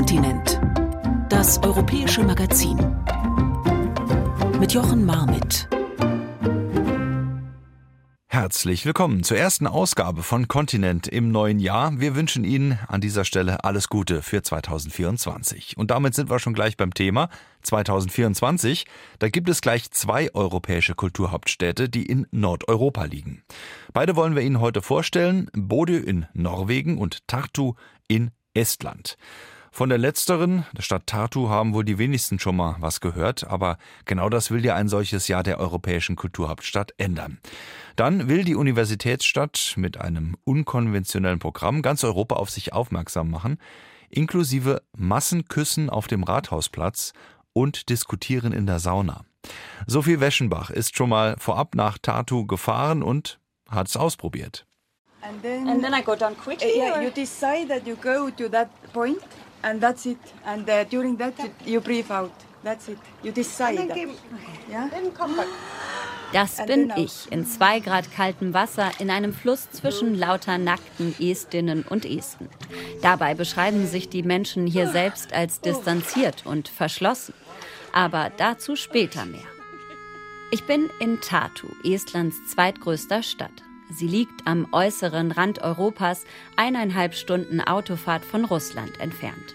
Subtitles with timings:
[0.00, 0.58] Kontinent.
[1.28, 2.78] Das europäische Magazin.
[4.58, 5.68] Mit Jochen Marmit.
[8.26, 12.00] Herzlich willkommen zur ersten Ausgabe von Kontinent im neuen Jahr.
[12.00, 15.76] Wir wünschen Ihnen an dieser Stelle alles Gute für 2024.
[15.76, 17.28] Und damit sind wir schon gleich beim Thema
[17.60, 18.86] 2024.
[19.18, 23.42] Da gibt es gleich zwei europäische Kulturhauptstädte, die in Nordeuropa liegen.
[23.92, 25.50] Beide wollen wir Ihnen heute vorstellen.
[25.52, 27.74] Bodø in Norwegen und Tartu
[28.08, 29.18] in Estland.
[29.72, 33.78] Von der letzteren, der Stadt Tartu, haben wohl die wenigsten schon mal was gehört, aber
[34.04, 37.38] genau das will ja ein solches Jahr der europäischen Kulturhauptstadt ändern.
[37.94, 43.58] Dann will die Universitätsstadt mit einem unkonventionellen Programm ganz Europa auf sich aufmerksam machen,
[44.08, 47.12] inklusive Massenküssen auf dem Rathausplatz
[47.52, 49.24] und Diskutieren in der Sauna.
[49.86, 54.66] Sophie Weschenbach ist schon mal vorab nach Tartu gefahren und hat es ausprobiert.
[55.22, 56.66] And then, and then I go down quickly.
[56.66, 57.02] Uh, yeah, or?
[57.02, 59.18] you decide that you go to that point,
[59.62, 60.18] and that's it.
[60.44, 62.32] And uh, during that, you, you breathe out.
[62.62, 62.98] That's it.
[63.22, 63.78] You decide.
[63.78, 63.90] That.
[63.90, 64.08] Okay.
[64.68, 64.88] Yeah?
[64.90, 65.48] Then come back.
[66.32, 71.82] Das bin ich in zwei Grad kaltem Wasser in einem Fluss zwischen lauter nackten Estinnen
[71.82, 72.48] und Esten.
[73.02, 77.34] Dabei beschreiben sich die Menschen hier selbst als distanziert und verschlossen.
[77.92, 79.40] Aber dazu später mehr.
[80.52, 83.64] Ich bin in Tartu, Estlands zweitgrößter Stadt.
[83.90, 86.24] Sie liegt am äußeren Rand Europas,
[86.56, 89.54] eineinhalb Stunden Autofahrt von Russland entfernt.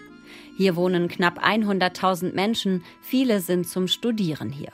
[0.56, 4.72] Hier wohnen knapp 100.000 Menschen, viele sind zum Studieren hier.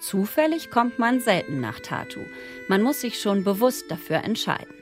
[0.00, 2.20] Zufällig kommt man selten nach Tartu.
[2.68, 4.74] Man muss sich schon bewusst dafür entscheiden.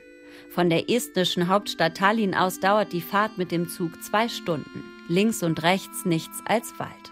[0.49, 4.83] Von der estnischen Hauptstadt Tallinn aus dauert die Fahrt mit dem Zug zwei Stunden.
[5.07, 7.11] Links und rechts nichts als Wald.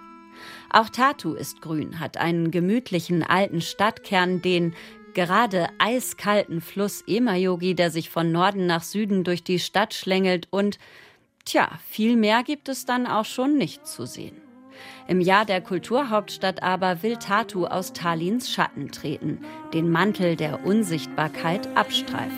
[0.71, 4.73] Auch Tartu ist grün, hat einen gemütlichen alten Stadtkern, den
[5.13, 10.79] gerade eiskalten Fluss Emajogi, der sich von Norden nach Süden durch die Stadt schlängelt und,
[11.45, 14.41] tja, viel mehr gibt es dann auch schon nicht zu sehen.
[15.07, 19.39] Im Jahr der Kulturhauptstadt aber will Tatu aus Tallinns Schatten treten,
[19.73, 22.29] den Mantel der Unsichtbarkeit abstreifen.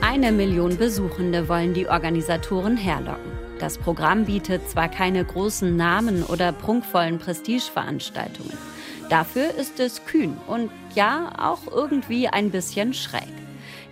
[0.00, 3.33] Eine Million Besuchende wollen die Organisatoren herlocken.
[3.64, 8.58] Das Programm bietet zwar keine großen Namen oder prunkvollen Prestigeveranstaltungen.
[9.08, 13.22] Dafür ist es kühn und ja auch irgendwie ein bisschen schräg.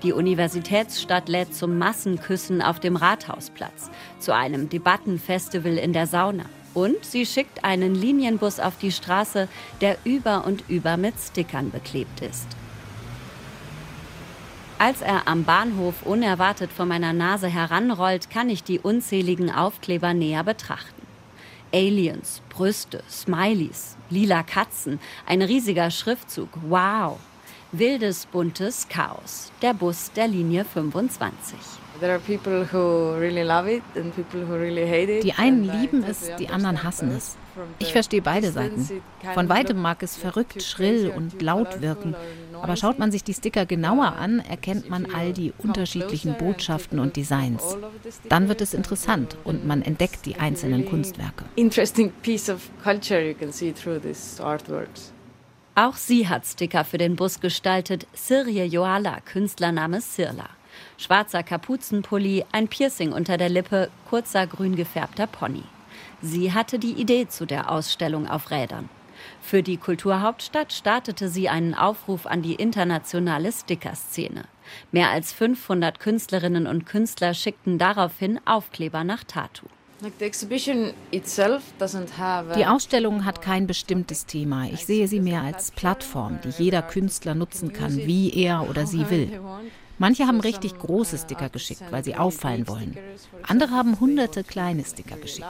[0.02, 6.44] Die Universitätsstadt lädt zum Massenküssen auf dem Rathausplatz, zu einem Debattenfestival in der Sauna.
[6.74, 9.48] Und sie schickt einen Linienbus auf die Straße,
[9.80, 12.46] der über und über mit Stickern beklebt ist.
[14.84, 20.42] Als er am Bahnhof unerwartet vor meiner Nase heranrollt, kann ich die unzähligen Aufkleber näher
[20.42, 21.06] betrachten.
[21.72, 26.48] Aliens, Brüste, Smileys, lila Katzen, ein riesiger Schriftzug.
[26.68, 27.20] Wow!
[27.70, 29.52] Wildes, buntes Chaos.
[29.62, 31.56] Der Bus der Linie 25.
[35.22, 37.36] Die einen lieben es, die anderen hassen es.
[37.78, 38.88] Ich verstehe beide Seiten.
[39.34, 42.14] Von weitem mag es verrückt, schrill und laut wirken,
[42.60, 47.16] aber schaut man sich die Sticker genauer an, erkennt man all die unterschiedlichen Botschaften und
[47.16, 47.76] Designs.
[48.28, 51.44] Dann wird es interessant und man entdeckt die einzelnen Kunstwerke.
[51.56, 55.12] Interesting piece of culture you can see through these artworks.
[55.74, 58.06] Auch sie hat Sticker für den Bus gestaltet.
[58.12, 60.50] Sirje Joala, Künstlername Sirla.
[60.98, 65.62] Schwarzer Kapuzenpulli, ein Piercing unter der Lippe, kurzer grün gefärbter Pony.
[66.22, 68.88] Sie hatte die Idee zu der Ausstellung auf Rädern.
[69.40, 74.44] Für die Kulturhauptstadt startete sie einen Aufruf an die internationale Stickerszene.
[74.92, 79.66] Mehr als 500 Künstlerinnen und Künstler schickten daraufhin Aufkleber nach Tartu.
[82.56, 84.66] Die Ausstellung hat kein bestimmtes Thema.
[84.66, 89.08] Ich sehe sie mehr als Plattform, die jeder Künstler nutzen kann, wie er oder sie
[89.10, 89.40] will.
[89.98, 92.96] Manche haben richtig große Sticker geschickt, weil sie auffallen wollen.
[93.46, 95.46] Andere haben hunderte kleine Sticker geschickt.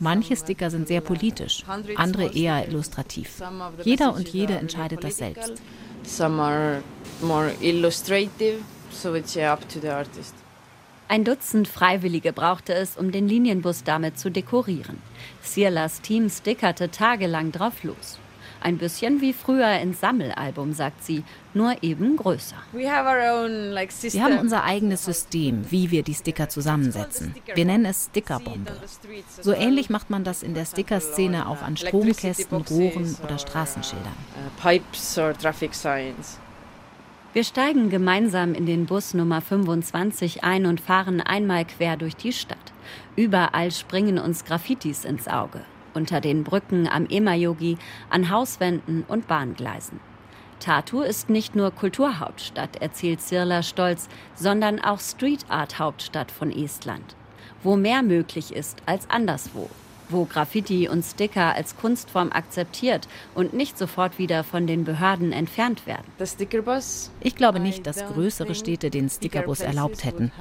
[0.00, 1.64] Manche Sticker sind sehr politisch,
[1.96, 3.42] andere eher illustrativ.
[3.82, 5.54] Jeder und jede entscheidet das selbst.
[6.04, 6.82] Some are
[7.20, 8.58] more illustrative,
[8.90, 10.34] so it's up to the artist.
[11.08, 14.98] Ein Dutzend Freiwillige brauchte es, um den Linienbus damit zu dekorieren.
[15.42, 18.18] Sierlas Team stickerte tagelang drauf los.
[18.60, 21.24] Ein bisschen wie früher ins Sammelalbum, sagt sie,
[21.58, 22.56] nur eben größer.
[22.72, 27.34] Wir haben unser eigenes System, wie wir die Sticker zusammensetzen.
[27.54, 28.72] Wir nennen es Stickerbombe.
[29.42, 34.14] So ähnlich macht man das in der Stickerszene auch an Stromkästen, Rohren oder Straßenschildern.
[37.34, 42.32] Wir steigen gemeinsam in den Bus Nummer 25 ein und fahren einmal quer durch die
[42.32, 42.72] Stadt.
[43.16, 45.60] Überall springen uns Graffitis ins Auge.
[45.92, 47.76] Unter den Brücken am Emajogi,
[48.08, 50.00] an Hauswänden und Bahngleisen.
[50.60, 57.16] Tartu ist nicht nur Kulturhauptstadt, erzählt Sirla stolz, sondern auch Street Art Hauptstadt von Estland,
[57.62, 59.68] wo mehr möglich ist als anderswo
[60.08, 65.86] wo Graffiti und Sticker als Kunstform akzeptiert und nicht sofort wieder von den Behörden entfernt
[65.86, 66.04] werden.
[67.20, 70.32] Ich glaube nicht, dass größere Städte den Stickerbus erlaubt hätten.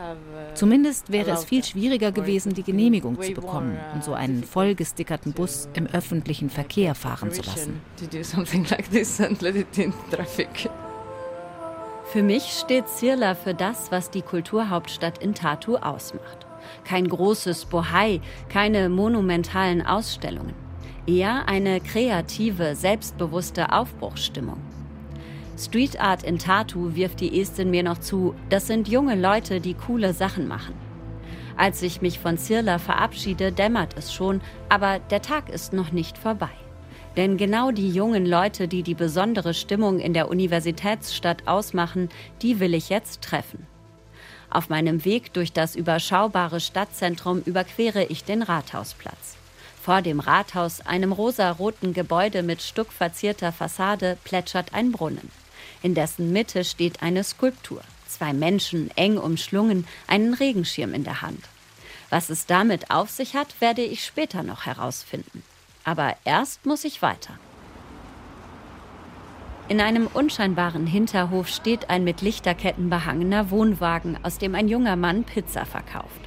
[0.53, 5.67] Zumindest wäre es viel schwieriger gewesen, die Genehmigung zu bekommen und so einen vollgestickerten Bus
[5.73, 7.81] im öffentlichen Verkehr fahren zu lassen.
[12.09, 16.46] Für mich steht Sirla für das, was die Kulturhauptstadt in Tartu ausmacht
[16.87, 20.53] kein großes Bohai, keine monumentalen Ausstellungen.
[21.05, 24.61] Eher eine kreative, selbstbewusste Aufbruchsstimmung.
[25.57, 29.73] Street Art in Tartu wirft die Estin mir noch zu, das sind junge Leute, die
[29.73, 30.75] coole Sachen machen.
[31.57, 36.17] Als ich mich von Zirla verabschiede, dämmert es schon, aber der Tag ist noch nicht
[36.17, 36.51] vorbei.
[37.17, 42.09] Denn genau die jungen Leute, die die besondere Stimmung in der Universitätsstadt ausmachen,
[42.43, 43.65] die will ich jetzt treffen.
[44.49, 49.35] Auf meinem Weg durch das überschaubare Stadtzentrum überquere ich den Rathausplatz.
[49.81, 55.31] Vor dem Rathaus, einem rosaroten Gebäude mit stuckverzierter Fassade, plätschert ein Brunnen.
[55.81, 57.81] In dessen Mitte steht eine Skulptur.
[58.07, 61.43] Zwei Menschen, eng umschlungen, einen Regenschirm in der Hand.
[62.09, 65.43] Was es damit auf sich hat, werde ich später noch herausfinden.
[65.83, 67.37] Aber erst muss ich weiter.
[69.69, 75.25] In einem unscheinbaren Hinterhof steht ein mit Lichterketten behangener Wohnwagen, aus dem ein junger Mann
[75.25, 76.21] Pizza verkauft.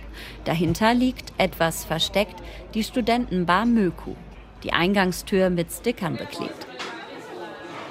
[0.44, 2.42] Dahinter liegt, etwas versteckt,
[2.74, 4.14] die Studentenbar Möku,
[4.62, 6.66] die Eingangstür mit Stickern beklebt.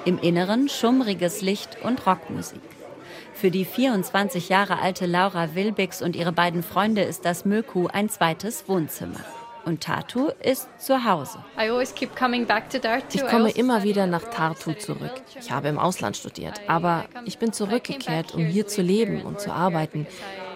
[0.04, 2.60] Im Inneren schummriges Licht und Rockmusik.
[3.34, 8.08] Für die 24 Jahre alte Laura Wilbix und ihre beiden Freunde ist das Möku ein
[8.08, 9.20] zweites Wohnzimmer.
[9.64, 11.38] Und Tartu ist zu Hause.
[13.12, 15.12] Ich komme immer wieder nach Tartu zurück.
[15.38, 19.52] Ich habe im Ausland studiert, aber ich bin zurückgekehrt, um hier zu leben und zu
[19.52, 20.06] arbeiten,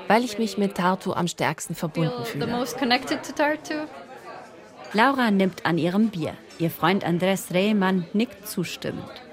[0.09, 2.47] weil ich mich mit Tartu am stärksten verbunden fühle.
[4.93, 6.35] Laura nimmt an ihrem Bier.
[6.59, 9.24] Ihr Freund Andres Rehmann nickt zustimmend.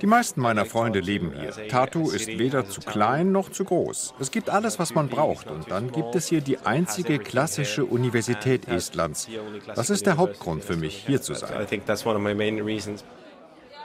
[0.00, 1.68] Die meisten meiner Freunde leben hier.
[1.68, 4.14] Tartu ist weder zu klein noch zu groß.
[4.20, 5.50] Es gibt alles, was man braucht.
[5.50, 9.28] Und dann gibt es hier die einzige klassische Universität Estlands.
[9.74, 11.66] Das ist der Hauptgrund für mich, hier zu sein.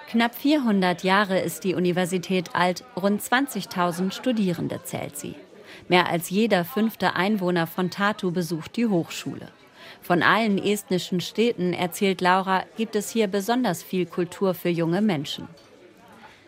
[0.09, 5.35] Knapp 400 Jahre ist die Universität alt, rund 20.000 Studierende zählt sie.
[5.87, 9.47] Mehr als jeder fünfte Einwohner von Tartu besucht die Hochschule.
[10.01, 15.47] Von allen estnischen Städten, erzählt Laura, gibt es hier besonders viel Kultur für junge Menschen.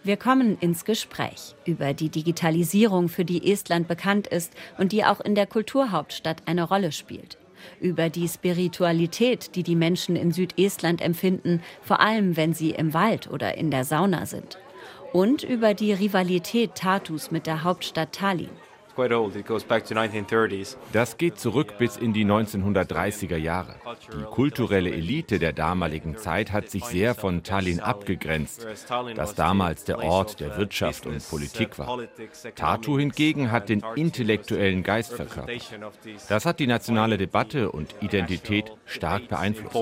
[0.05, 5.21] Wir kommen ins Gespräch über die Digitalisierung, für die Estland bekannt ist und die auch
[5.21, 7.37] in der Kulturhauptstadt eine Rolle spielt.
[7.79, 13.29] Über die Spiritualität, die die Menschen in Südestland empfinden, vor allem wenn sie im Wald
[13.29, 14.57] oder in der Sauna sind.
[15.13, 18.49] Und über die Rivalität Tartus mit der Hauptstadt Tallinn.
[20.91, 23.75] Das geht zurück bis in die 1930er Jahre.
[24.13, 28.67] Die kulturelle Elite der damaligen Zeit hat sich sehr von Tallinn abgegrenzt,
[29.15, 31.99] das damals der Ort der Wirtschaft und Politik war.
[32.55, 35.61] Tartu hingegen hat den intellektuellen Geist verkörpert.
[36.29, 39.75] Das hat die nationale Debatte und Identität stark beeinflusst.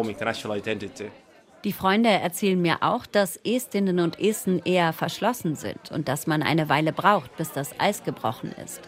[1.64, 6.42] Die Freunde erzählen mir auch, dass Estinnen und Esten eher verschlossen sind und dass man
[6.42, 8.82] eine Weile braucht, bis das Eis gebrochen ist.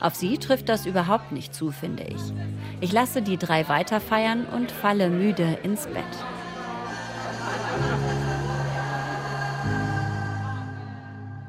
[0.00, 2.20] Auf sie trifft das überhaupt nicht zu, finde ich.
[2.80, 6.04] Ich lasse die drei weiterfeiern und falle müde ins Bett.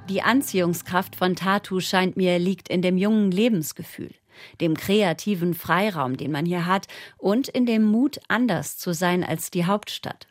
[0.09, 4.13] Die Anziehungskraft von Tatu scheint mir liegt in dem jungen Lebensgefühl,
[4.59, 9.51] dem kreativen Freiraum, den man hier hat, und in dem Mut, anders zu sein als
[9.51, 10.27] die Hauptstadt.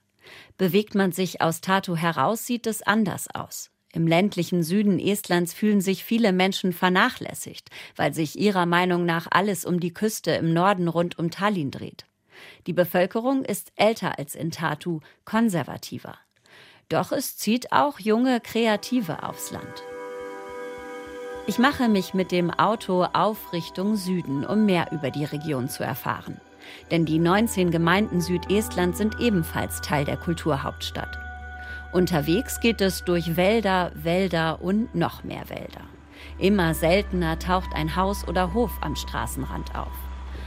[0.59, 3.71] Bewegt man sich aus Tatu heraus, sieht es anders aus.
[3.93, 9.65] Im ländlichen Süden Estlands fühlen sich viele Menschen vernachlässigt, weil sich ihrer Meinung nach alles
[9.65, 12.07] um die Küste im Norden rund um Tallinn dreht.
[12.67, 16.17] Die Bevölkerung ist älter als in Tartu, konservativer.
[16.89, 19.83] Doch es zieht auch junge Kreative aufs Land.
[21.47, 25.83] Ich mache mich mit dem Auto auf Richtung Süden, um mehr über die Region zu
[25.83, 26.41] erfahren.
[26.93, 31.30] Denn die 19 Gemeinden Südestlands sind ebenfalls Teil der Kulturhauptstadt.
[31.93, 35.81] Unterwegs geht es durch Wälder, Wälder und noch mehr Wälder.
[36.39, 39.93] Immer seltener taucht ein Haus oder Hof am Straßenrand auf.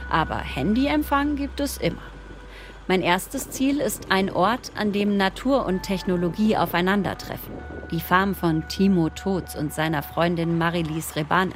[0.08, 2.02] Aber Handyempfang gibt es immer.
[2.88, 7.54] Mein erstes Ziel ist ein Ort, an dem Natur und Technologie aufeinandertreffen.
[7.90, 11.54] Die Farm von Timo Totz und seiner Freundin Marilis Rebane.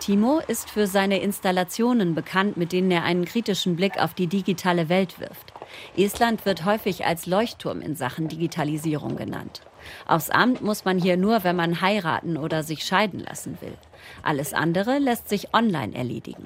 [0.00, 4.88] Timo ist für seine Installationen bekannt, mit denen er einen kritischen Blick auf die digitale
[4.88, 5.52] Welt wirft.
[5.94, 9.60] Estland wird häufig als Leuchtturm in Sachen Digitalisierung genannt.
[10.06, 13.76] Aufs Amt muss man hier nur, wenn man heiraten oder sich scheiden lassen will.
[14.22, 16.44] Alles andere lässt sich online erledigen.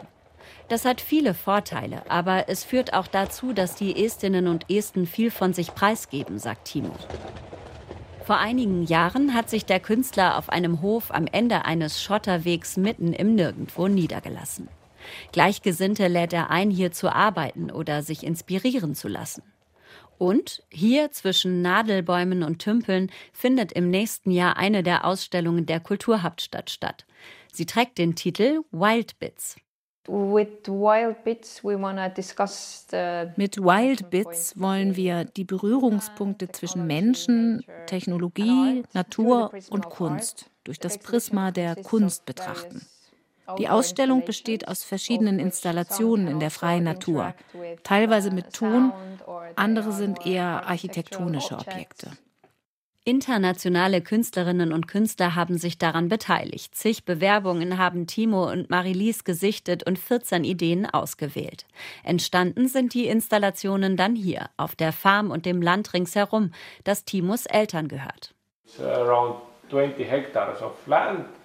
[0.69, 5.31] Das hat viele Vorteile, aber es führt auch dazu, dass die Estinnen und Esten viel
[5.31, 6.95] von sich preisgeben, sagt Timo.
[8.25, 13.13] Vor einigen Jahren hat sich der Künstler auf einem Hof am Ende eines Schotterwegs mitten
[13.13, 14.71] im Nirgendwo niedergelassen.
[15.33, 19.43] Gleichgesinnte lädt er ein, hier zu arbeiten oder sich inspirieren zu lassen.
[20.17, 26.71] Und hier zwischen Nadelbäumen und Tümpeln findet im nächsten Jahr eine der Ausstellungen der Kulturhauptstadt
[26.71, 27.05] statt.
[27.53, 29.57] Sie trägt den Titel Wild Bits.
[30.07, 31.25] Mit Wild
[34.11, 41.77] Bits wollen wir die Berührungspunkte zwischen Menschen, Technologie, Natur und Kunst durch das Prisma der
[41.77, 42.87] Kunst betrachten.
[43.59, 47.35] Die Ausstellung besteht aus verschiedenen Installationen in der freien Natur,
[47.83, 48.93] teilweise mit Ton,
[49.57, 52.11] andere sind eher architektonische Objekte.
[53.07, 56.75] Internationale Künstlerinnen und Künstler haben sich daran beteiligt.
[56.75, 61.67] Zig Bewerbungen haben Timo und Marilise gesichtet und 14 Ideen ausgewählt.
[62.03, 66.53] Entstanden sind die Installationen dann hier, auf der Farm und dem Land ringsherum,
[66.85, 68.35] das Timos Eltern gehört.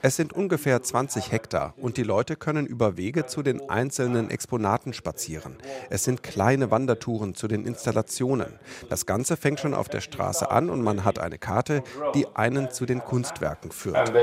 [0.01, 4.93] Es sind ungefähr 20 Hektar und die Leute können über Wege zu den einzelnen Exponaten
[4.93, 5.57] spazieren.
[5.89, 8.59] Es sind kleine Wandertouren zu den Installationen.
[8.89, 11.83] Das Ganze fängt schon auf der Straße an und man hat eine Karte,
[12.13, 14.13] die einen zu den Kunstwerken führt.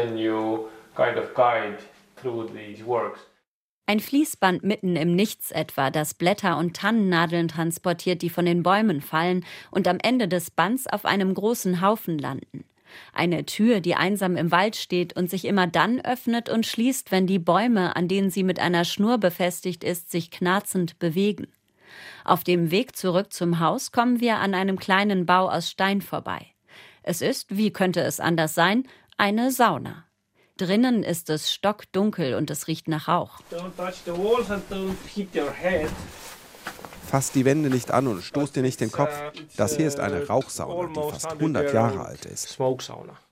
[3.88, 9.00] Ein Fließband mitten im Nichts etwa, das Blätter und Tannennadeln transportiert, die von den Bäumen
[9.00, 12.64] fallen und am Ende des Bands auf einem großen Haufen landen.
[13.12, 17.26] Eine Tür, die einsam im Wald steht und sich immer dann öffnet und schließt, wenn
[17.26, 21.48] die Bäume, an denen sie mit einer Schnur befestigt ist, sich knarzend bewegen.
[22.24, 26.46] Auf dem Weg zurück zum Haus kommen wir an einem kleinen Bau aus Stein vorbei.
[27.02, 30.04] Es ist, wie könnte es anders sein, eine Sauna.
[30.56, 33.40] Drinnen ist es stockdunkel und es riecht nach Rauch.
[33.50, 35.90] Don't touch the walls and don't hit your head.
[37.06, 39.12] Fass die Wände nicht an und stoß dir nicht den Kopf.
[39.56, 42.58] Das hier ist eine Rauchsauna, die fast 100 Jahre alt ist.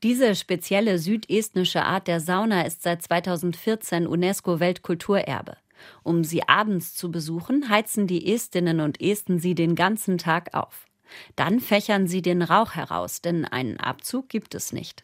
[0.02, 5.56] Diese spezielle südestnische Art der Sauna ist seit 2014 UNESCO-Weltkulturerbe.
[6.02, 10.86] Um sie abends zu besuchen, heizen die Estinnen und Esten sie den ganzen Tag auf.
[11.36, 15.02] Dann fächern sie den Rauch heraus, denn einen Abzug gibt es nicht.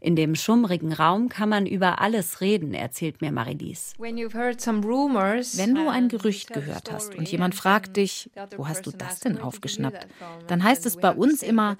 [0.00, 3.94] In dem schummrigen Raum kann man über alles reden, erzählt mir Marilise.
[3.98, 9.38] Wenn du ein Gerücht gehört hast und jemand fragt dich, wo hast du das denn
[9.38, 10.06] aufgeschnappt,
[10.46, 11.76] dann heißt es bei uns immer,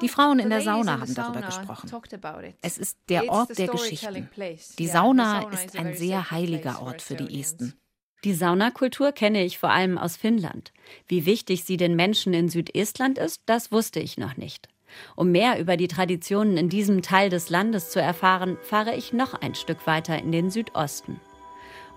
[0.00, 1.90] die Frauen in der Sauna haben darüber gesprochen.
[2.62, 4.28] Es ist der Ort der Geschichten.
[4.78, 7.74] Die Sauna ist ein sehr heiliger Ort für die Esten.
[8.24, 10.72] Die Saunakultur kenne ich vor allem aus Finnland.
[11.06, 14.68] Wie wichtig sie den Menschen in Südestland ist, das wusste ich noch nicht.
[15.16, 19.34] Um mehr über die Traditionen in diesem Teil des Landes zu erfahren, fahre ich noch
[19.34, 21.20] ein Stück weiter in den Südosten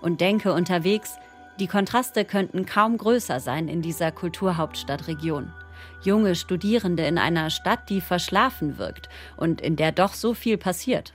[0.00, 1.16] und denke unterwegs,
[1.60, 5.52] die Kontraste könnten kaum größer sein in dieser Kulturhauptstadtregion.
[6.02, 11.14] Junge Studierende in einer Stadt, die verschlafen wirkt und in der doch so viel passiert.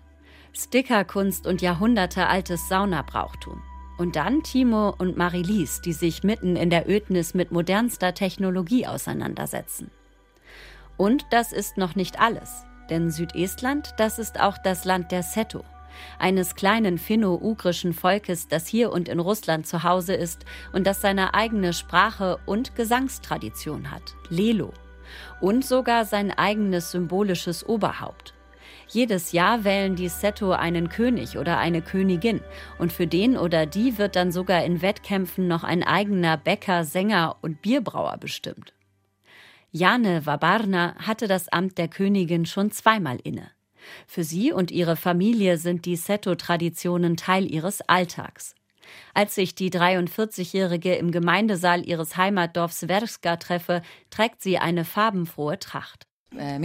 [0.54, 3.62] Stickerkunst und jahrhundertealtes Saunabrauchtum.
[3.98, 9.92] Und dann Timo und Marilise, die sich mitten in der Ödnis mit modernster Technologie auseinandersetzen.
[10.98, 15.64] Und das ist noch nicht alles, denn Südestland, das ist auch das Land der Seto,
[16.20, 21.34] eines kleinen finno-ugrischen Volkes, das hier und in Russland zu Hause ist und das seine
[21.34, 24.72] eigene Sprache und Gesangstradition hat, Lelo,
[25.42, 28.34] und sogar sein eigenes symbolisches Oberhaupt.
[28.88, 32.42] Jedes Jahr wählen die Seto einen König oder eine Königin
[32.78, 37.38] und für den oder die wird dann sogar in Wettkämpfen noch ein eigener Bäcker, Sänger
[37.42, 38.74] und Bierbrauer bestimmt.
[39.76, 43.50] Jane Wabarna hatte das Amt der Königin schon zweimal inne.
[44.06, 48.54] Für sie und ihre Familie sind die Seto-Traditionen Teil ihres Alltags.
[49.16, 56.06] Als sich die 43-Jährige im Gemeindesaal ihres Heimatdorfs Verska treffe, trägt sie eine farbenfrohe Tracht.
[56.38, 56.60] Äh,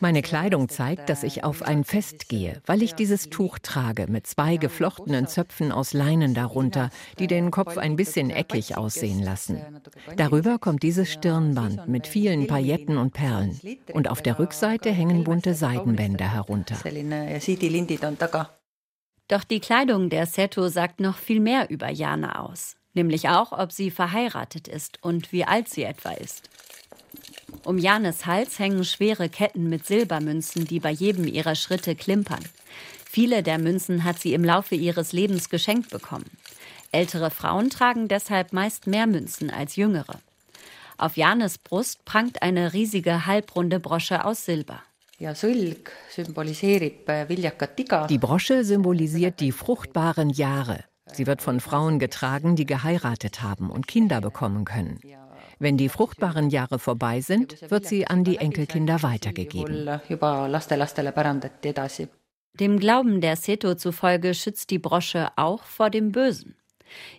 [0.00, 4.26] Meine Kleidung zeigt, dass ich auf ein Fest gehe, weil ich dieses Tuch trage mit
[4.26, 9.60] zwei geflochtenen Zöpfen aus Leinen darunter, die den Kopf ein bisschen eckig aussehen lassen.
[10.16, 13.60] Darüber kommt dieses Stirnband mit vielen Pailletten und Perlen.
[13.92, 16.76] Und auf der Rückseite hängen bunte Seidenbänder herunter.
[19.28, 23.72] Doch die Kleidung der Seto sagt noch viel mehr über Jana aus, nämlich auch, ob
[23.72, 26.48] sie verheiratet ist und wie alt sie etwa ist.
[27.64, 32.44] Um Janes Hals hängen schwere Ketten mit Silbermünzen, die bei jedem ihrer Schritte klimpern.
[33.04, 36.30] Viele der Münzen hat sie im Laufe ihres Lebens geschenkt bekommen.
[36.92, 40.20] Ältere Frauen tragen deshalb meist mehr Münzen als jüngere.
[40.98, 44.82] Auf Janes Brust prangt eine riesige halbrunde Brosche aus Silber.
[45.18, 45.26] Die
[48.18, 50.84] Brosche symbolisiert die fruchtbaren Jahre.
[51.12, 55.00] Sie wird von Frauen getragen, die geheiratet haben und Kinder bekommen können.
[55.58, 60.00] Wenn die fruchtbaren Jahre vorbei sind, wird sie an die Enkelkinder weitergegeben.
[62.54, 66.56] Dem Glauben der Seto zufolge schützt die Brosche auch vor dem Bösen.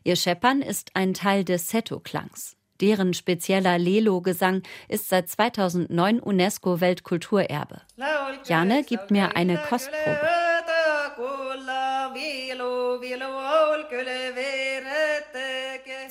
[0.04, 2.56] Ihr Scheppern ist ein Teil des Seto-Klangs.
[2.80, 7.82] Deren spezieller Lelo-Gesang ist seit 2009 UNESCO-Weltkulturerbe.
[8.46, 10.28] Jane gibt mir eine Kostprobe.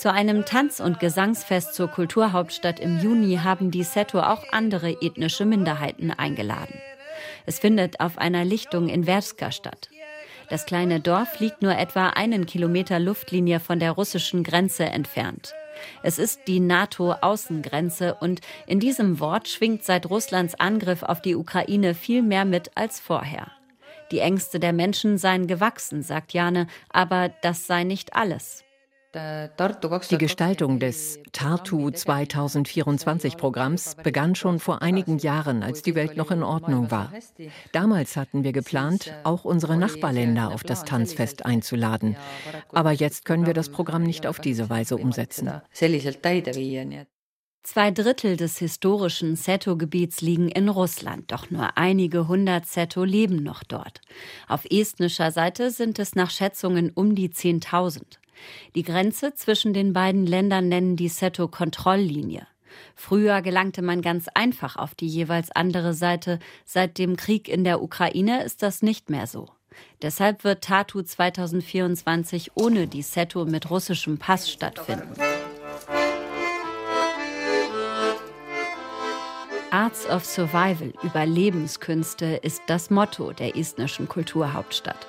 [0.07, 5.45] Zu einem Tanz- und Gesangsfest zur Kulturhauptstadt im Juni haben die Seto auch andere ethnische
[5.45, 6.81] Minderheiten eingeladen.
[7.45, 9.91] Es findet auf einer Lichtung in Werska statt.
[10.49, 15.55] Das kleine Dorf liegt nur etwa einen Kilometer Luftlinie von der russischen Grenze entfernt.
[16.05, 21.97] Es ist die NATO-Außengrenze und in diesem Wort schwingt seit Russlands Angriff auf die Ukraine
[21.97, 23.51] viel mehr mit als vorher.
[24.13, 28.66] Die Ängste der Menschen seien gewachsen, sagt Jane, aber das sei nicht alles.
[29.15, 36.31] Die Gestaltung des Tartu 2024 Programms begann schon vor einigen Jahren, als die Welt noch
[36.31, 37.13] in Ordnung war.
[37.73, 42.17] Damals hatten wir geplant, auch unsere Nachbarländer auf das Tanzfest einzuladen.
[42.73, 45.63] Aber jetzt können wir das Programm nicht auf diese Weise umsetzen.
[47.67, 53.65] Zwei Drittel des historischen Seto-Gebiets liegen in Russland, doch nur einige hundert Seto leben noch
[53.65, 54.03] dort.
[54.47, 58.03] Auf estnischer Seite sind es nach Schätzungen um die 10.000.
[58.75, 62.47] Die Grenze zwischen den beiden Ländern nennen die Seto-Kontrolllinie.
[62.95, 66.39] Früher gelangte man ganz einfach auf die jeweils andere Seite.
[66.65, 69.49] Seit dem Krieg in der Ukraine ist das nicht mehr so.
[70.03, 75.15] Deshalb wird Tatu 2024 ohne die Seto mit russischem Pass stattfinden.
[79.71, 85.07] Arts of Survival, Überlebenskünste, ist das Motto der estnischen Kulturhauptstadt.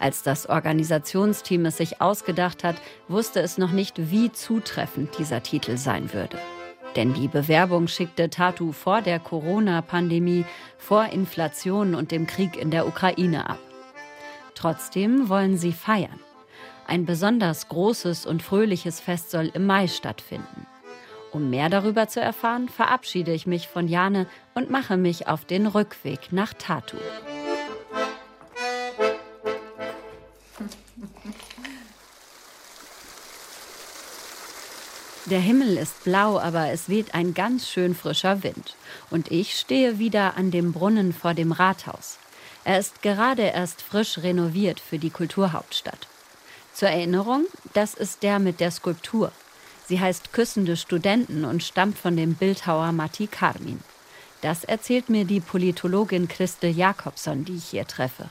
[0.00, 2.76] Als das Organisationsteam es sich ausgedacht hat,
[3.08, 6.38] wusste es noch nicht, wie zutreffend dieser Titel sein würde.
[6.96, 10.44] Denn die Bewerbung schickte Tatu vor der Corona-Pandemie,
[10.78, 13.58] vor Inflation und dem Krieg in der Ukraine ab.
[14.54, 16.20] Trotzdem wollen sie feiern.
[16.86, 20.66] Ein besonders großes und fröhliches Fest soll im Mai stattfinden.
[21.30, 25.66] Um mehr darüber zu erfahren, verabschiede ich mich von Jane und mache mich auf den
[25.66, 26.96] Rückweg nach Tatu.
[35.30, 38.76] Der Himmel ist blau, aber es weht ein ganz schön frischer Wind.
[39.10, 42.18] Und ich stehe wieder an dem Brunnen vor dem Rathaus.
[42.64, 46.06] Er ist gerade erst frisch renoviert für die Kulturhauptstadt.
[46.72, 49.30] Zur Erinnerung, das ist der mit der Skulptur.
[49.86, 53.80] Sie heißt Küssende Studenten und stammt von dem Bildhauer Matti Karmin.
[54.40, 58.30] Das erzählt mir die Politologin Christel Jakobson, die ich hier treffe.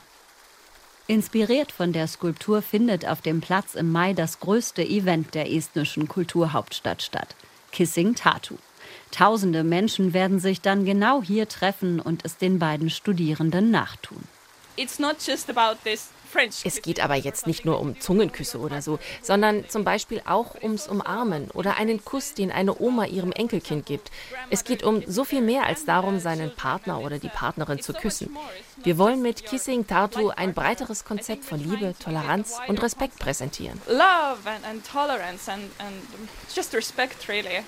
[1.10, 6.06] Inspiriert von der Skulptur findet auf dem Platz im Mai das größte Event der estnischen
[6.06, 7.34] Kulturhauptstadt statt,
[7.72, 8.56] Kissing Tatu.
[9.10, 14.22] Tausende Menschen werden sich dann genau hier treffen und es den beiden Studierenden nachtun.
[14.76, 16.10] It's not just about this
[16.64, 20.86] es geht aber jetzt nicht nur um Zungenküsse oder so, sondern zum Beispiel auch ums
[20.86, 24.10] Umarmen oder einen Kuss, den eine Oma ihrem Enkelkind gibt.
[24.50, 28.36] Es geht um so viel mehr als darum, seinen Partner oder die Partnerin zu küssen.
[28.84, 33.80] Wir wollen mit Kissing Tartu ein breiteres Konzept von Liebe, Toleranz und Respekt präsentieren.
[33.88, 35.96] Love and, tolerance and, and
[36.54, 37.64] just respect really.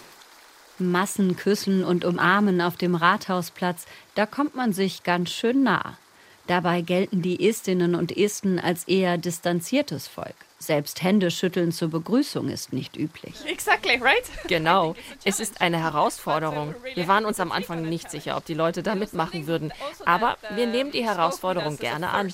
[0.78, 5.98] Massenküssen und Umarmen auf dem Rathausplatz, da kommt man sich ganz schön nah.
[6.46, 10.34] Dabei gelten die Estinnen und Esten als eher distanziertes Volk.
[10.62, 13.34] Selbst Händeschütteln zur Begrüßung ist nicht üblich.
[13.46, 14.22] Exactly, right?
[14.46, 14.94] Genau.
[15.24, 16.74] Es ist eine Herausforderung.
[16.94, 19.72] Wir waren uns am Anfang nicht sicher, ob die Leute da mitmachen würden.
[20.04, 22.32] Aber wir nehmen die Herausforderung gerne an.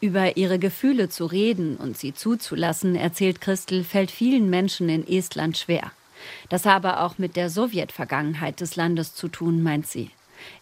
[0.00, 5.58] Über ihre Gefühle zu reden und sie zuzulassen, erzählt Christel, fällt vielen Menschen in Estland
[5.58, 5.90] schwer.
[6.48, 10.10] Das habe auch mit der Sowjetvergangenheit des Landes zu tun, meint sie.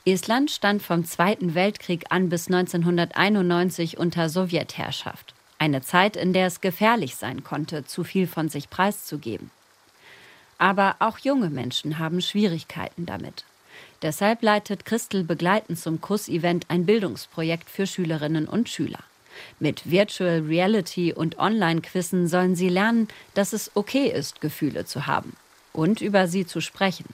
[0.04, 5.34] Estland stand vom Zweiten Weltkrieg an bis 1991 unter Sowjetherrschaft.
[5.58, 9.50] Eine Zeit, in der es gefährlich sein konnte, zu viel von sich preiszugeben.
[10.58, 13.44] Aber auch junge Menschen haben Schwierigkeiten damit.
[14.02, 19.00] Deshalb leitet Christel begleitend zum Kuss-Event ein Bildungsprojekt für Schülerinnen und Schüler.
[19.58, 25.34] Mit Virtual Reality und Online-Quizzen sollen sie lernen, dass es okay ist, Gefühle zu haben
[25.72, 27.06] und über sie zu sprechen.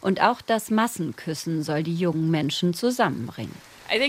[0.00, 3.54] Und auch das Massenküssen soll die jungen Menschen zusammenbringen.
[3.90, 4.04] Also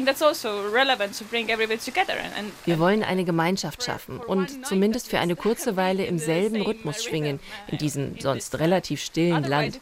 [2.66, 7.40] Wir wollen eine Gemeinschaft schaffen und zumindest für eine kurze Weile im selben Rhythmus schwingen,
[7.68, 9.80] in diesem sonst relativ stillen Land.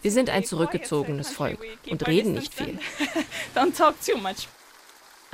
[0.00, 1.58] Wir sind ein zurückgezogenes Volk
[1.90, 2.78] und reden nicht viel.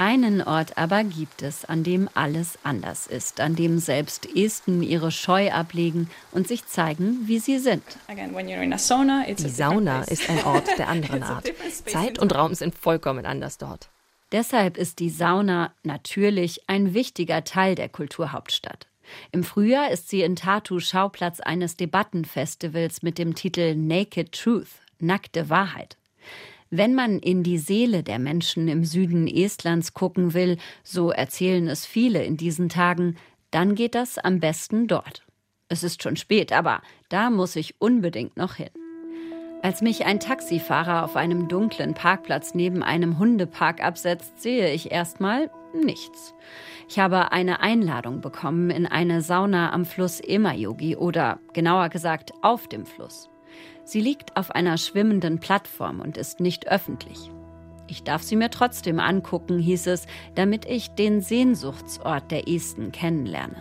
[0.00, 5.10] Einen Ort aber gibt es, an dem alles anders ist, an dem selbst Esten ihre
[5.10, 7.82] Scheu ablegen und sich zeigen, wie sie sind.
[8.08, 11.52] Die Sauna ist ein Ort der anderen Art.
[11.84, 13.88] Zeit und Raum sind vollkommen anders dort.
[14.30, 18.86] Deshalb ist die Sauna natürlich ein wichtiger Teil der Kulturhauptstadt.
[19.32, 24.68] Im Frühjahr ist sie in Tartu Schauplatz eines Debattenfestivals mit dem Titel Naked Truth,
[25.00, 25.96] nackte Wahrheit.
[26.70, 31.86] Wenn man in die Seele der Menschen im Süden Estlands gucken will, so erzählen es
[31.86, 33.16] viele in diesen Tagen,
[33.50, 35.24] dann geht das am besten dort.
[35.70, 38.70] Es ist schon spät, aber da muss ich unbedingt noch hin.
[39.62, 45.50] Als mich ein Taxifahrer auf einem dunklen Parkplatz neben einem Hundepark absetzt, sehe ich erstmal
[45.74, 46.34] nichts.
[46.88, 52.68] Ich habe eine Einladung bekommen in eine Sauna am Fluss Emajogi oder genauer gesagt auf
[52.68, 53.28] dem Fluss.
[53.88, 57.30] Sie liegt auf einer schwimmenden Plattform und ist nicht öffentlich.
[57.86, 63.56] Ich darf sie mir trotzdem angucken, hieß es, damit ich den Sehnsuchtsort der Esten kennenlerne.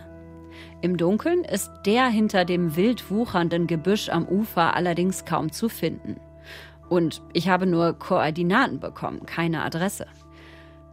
[0.82, 6.20] Im Dunkeln ist der hinter dem wild wuchernden Gebüsch am Ufer allerdings kaum zu finden.
[6.90, 10.08] Und ich habe nur Koordinaten bekommen, keine Adresse.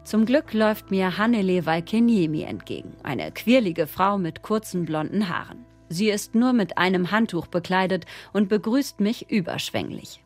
[0.05, 5.65] Zum Glück läuft mir Hannele Valkeniemi entgegen, eine quirlige Frau mit kurzen blonden Haaren.
[5.89, 10.23] Sie ist nur mit einem Handtuch bekleidet und begrüßt mich überschwänglich.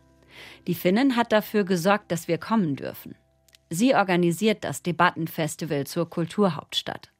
[0.67, 3.15] Die Finnin hat dafür gesorgt, dass wir kommen dürfen.
[3.69, 7.11] Sie organisiert das Debattenfestival zur Kulturhauptstadt.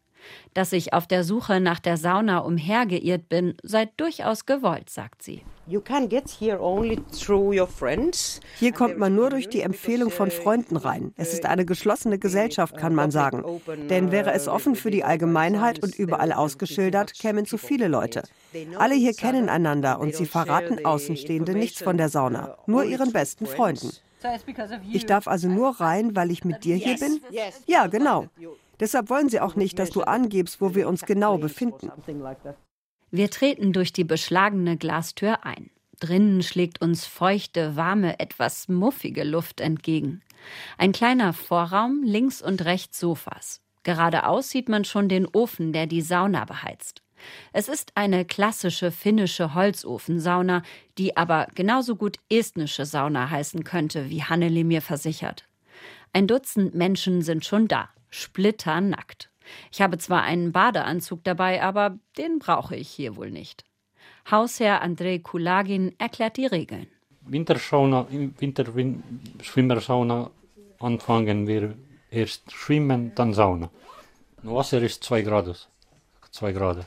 [0.54, 5.44] Dass ich auf der Suche nach der Sauna umhergeirrt bin, sei durchaus gewollt, sagt sie.
[8.60, 11.14] Hier kommt man nur durch die Empfehlung von Freunden rein.
[11.16, 13.44] Es ist eine geschlossene Gesellschaft, kann man sagen.
[13.90, 18.24] Denn wäre es offen für die Allgemeinheit und überall ausgeschildert, kämen zu viele Leute.
[18.78, 23.46] Alle hier kennen einander und sie verraten Außenstehende nichts von der Sauna, nur ihren besten
[23.46, 23.92] Freunden.
[24.92, 27.22] Ich darf also nur rein, weil ich mit dir hier bin?
[27.68, 28.28] Ja, genau.
[28.80, 31.92] Deshalb wollen sie auch nicht, dass du angibst, wo wir uns genau befinden.
[33.12, 35.70] Wir treten durch die beschlagene Glastür ein.
[36.00, 40.22] Drinnen schlägt uns feuchte, warme, etwas muffige Luft entgegen.
[40.78, 43.62] Ein kleiner Vorraum, links und rechts Sofas.
[43.84, 47.02] Geradeaus sieht man schon den Ofen, der die Sauna beheizt.
[47.52, 50.64] Es ist eine klassische finnische Holzofensauna,
[50.98, 55.44] die aber genauso gut estnische Sauna heißen könnte, wie Hanneli mir versichert.
[56.14, 59.30] Ein Dutzend Menschen sind schon da splitternackt.
[59.72, 63.64] Ich habe zwar einen Badeanzug dabei, aber den brauche ich hier wohl nicht.
[64.30, 66.88] Hausherr Andrei Kulagin erklärt die Regeln.
[67.22, 70.30] Wintersauna, Winterschwimmersauna
[70.80, 71.76] anfangen wir
[72.10, 73.70] erst schwimmen, dann Sauna.
[74.44, 75.68] Wasser ist 2 Grad.
[76.32, 76.86] 2 Grad.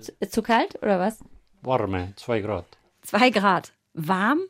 [0.00, 1.20] Zu, zu kalt oder was?
[1.62, 2.66] Warme, 2 Grad.
[3.02, 3.72] 2 Grad.
[3.94, 4.40] Warm?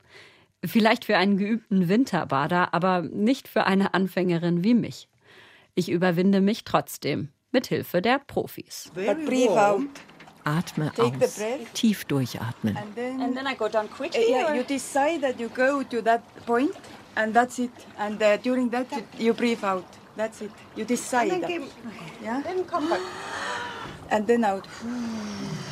[0.65, 5.07] Vielleicht für einen geübten Winterbader, aber nicht für eine Anfängerin wie mich.
[5.79, 8.91] Ich überwinde mich trotzdem mit Hilfe der Profis.
[10.43, 11.41] Atme aus.
[11.75, 12.79] Tief durchatmen.
[12.79, 14.25] And then, I go down quickly.
[14.25, 16.73] Uh, yeah, you decide that you go to that point
[17.17, 17.71] and that's it.
[17.99, 18.87] And uh, during that
[19.19, 19.85] you, breathe out.
[20.17, 20.51] That's it.
[20.77, 21.31] You decide.
[21.31, 21.63] And then,
[22.23, 22.43] yeah?
[22.43, 23.01] then come back.
[24.11, 24.67] And then out.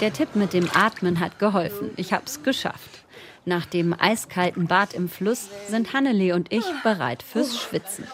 [0.00, 1.92] Der Tipp mit dem Atmen hat geholfen.
[1.96, 3.04] Ich hab's geschafft.
[3.46, 8.06] Nach dem eiskalten Bad im Fluss sind Hannele und ich bereit fürs Schwitzen.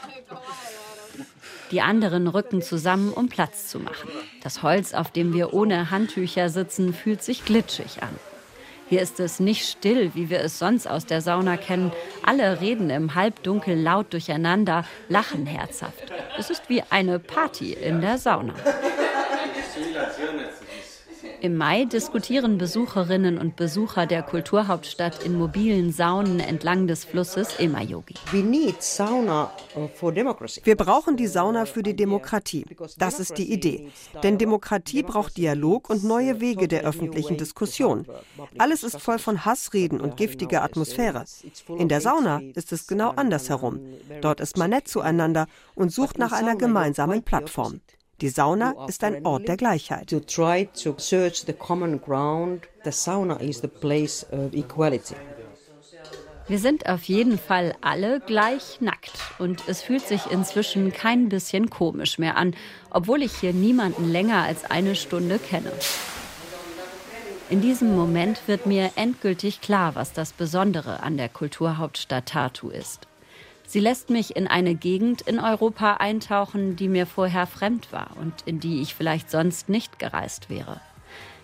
[1.70, 4.10] Die anderen rücken zusammen, um Platz zu machen.
[4.42, 8.16] Das Holz, auf dem wir ohne Handtücher sitzen, fühlt sich glitschig an.
[8.88, 11.92] Hier ist es nicht still, wie wir es sonst aus der Sauna kennen.
[12.24, 16.10] Alle reden im Halbdunkel laut durcheinander, lachen herzhaft.
[16.36, 18.54] Es ist wie eine Party in der Sauna.
[21.40, 28.14] Im Mai diskutieren Besucherinnen und Besucher der Kulturhauptstadt in mobilen Saunen entlang des Flusses Emajogi.
[28.32, 30.12] Uh,
[30.64, 32.66] Wir brauchen die Sauna für die Demokratie.
[32.98, 33.90] Das ist die Idee.
[34.22, 38.06] Denn Demokratie braucht Dialog und neue Wege der öffentlichen Diskussion.
[38.58, 41.24] Alles ist voll von Hassreden und giftiger Atmosphäre.
[41.78, 43.80] In der Sauna ist es genau andersherum.
[44.20, 47.80] Dort ist man nett zueinander und sucht nach einer gemeinsamen Plattform.
[48.20, 50.12] Die Sauna ist ein Ort der Gleichheit.
[56.50, 61.70] Wir sind auf jeden Fall alle gleich nackt und es fühlt sich inzwischen kein bisschen
[61.70, 62.56] komisch mehr an,
[62.90, 65.72] obwohl ich hier niemanden länger als eine Stunde kenne.
[67.50, 73.09] In diesem Moment wird mir endgültig klar, was das Besondere an der Kulturhauptstadt Tartu ist.
[73.70, 78.34] Sie lässt mich in eine Gegend in Europa eintauchen, die mir vorher fremd war und
[78.44, 80.80] in die ich vielleicht sonst nicht gereist wäre.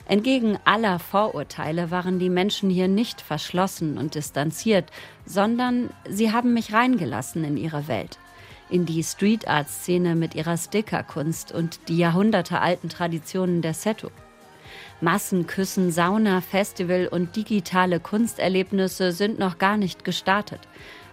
[0.06, 4.90] Entgegen aller Vorurteile waren die Menschen hier nicht verschlossen und distanziert,
[5.24, 8.18] sondern sie haben mich reingelassen in ihre Welt,
[8.70, 14.10] in die Street Art Szene mit ihrer Stickerkunst und die jahrhundertealten Traditionen der Seto.
[15.00, 20.66] Massenküssen, Sauna, Festival und digitale Kunsterlebnisse sind noch gar nicht gestartet.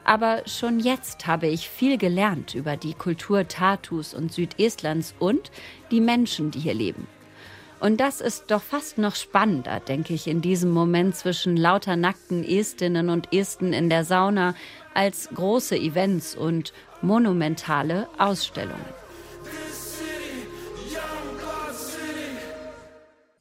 [0.05, 5.51] Aber schon jetzt habe ich viel gelernt über die Kultur Tartus und Südestlands und
[5.91, 7.07] die Menschen, die hier leben.
[7.79, 12.43] Und das ist doch fast noch spannender, denke ich, in diesem Moment zwischen lauter nackten
[12.43, 14.55] Estinnen und Esten in der Sauna
[14.93, 18.85] als große Events und monumentale Ausstellungen.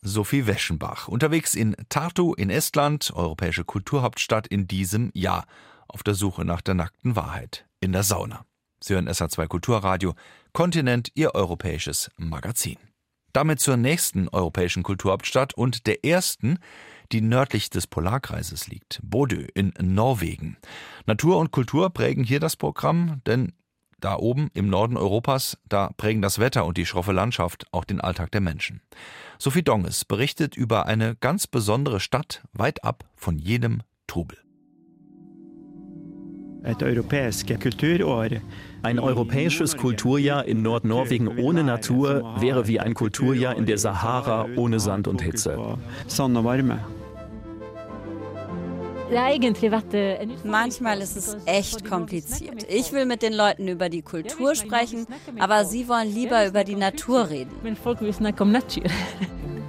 [0.05, 5.47] Sophie Weschenbach, unterwegs in Tartu in Estland, europäische Kulturhauptstadt in diesem Jahr,
[5.93, 8.45] auf der Suche nach der nackten Wahrheit in der Sauna.
[8.81, 10.15] Sie hören SA2 Kulturradio,
[10.53, 12.79] Kontinent, Ihr europäisches Magazin.
[13.33, 16.59] Damit zur nächsten europäischen Kulturhauptstadt und der ersten,
[17.13, 20.57] die nördlich des Polarkreises liegt, Bodø in Norwegen.
[21.07, 23.53] Natur und Kultur prägen hier das Programm, denn
[24.01, 28.01] da oben im Norden Europas, da prägen das Wetter und die schroffe Landschaft auch den
[28.01, 28.83] Alltag der Menschen.
[29.39, 34.39] Sophie Donges berichtet über eine ganz besondere Stadt weit ab von jedem Trubel.
[38.83, 44.81] Ein europäisches Kulturjahr in Nordnorwegen ohne Natur wäre wie ein Kulturjahr in der Sahara ohne
[44.81, 45.59] Sand und Hitze.
[50.45, 52.67] Manchmal ist es echt kompliziert.
[52.71, 55.07] Ich will mit den Leuten über die Kultur sprechen,
[55.39, 57.51] aber sie wollen lieber über die Natur reden.